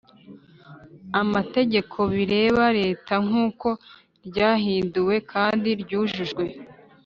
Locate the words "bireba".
2.13-2.63